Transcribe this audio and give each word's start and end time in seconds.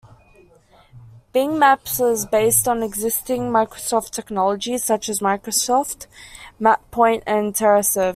Bing 1.31 1.59
Maps 1.59 1.99
was 1.99 2.25
based 2.25 2.67
on 2.67 2.81
existing 2.81 3.51
Microsoft 3.51 4.09
technologies 4.09 4.83
such 4.83 5.07
as 5.09 5.19
Microsoft 5.19 6.07
MapPoint, 6.59 7.21
and 7.27 7.53
TerraServer. 7.53 8.09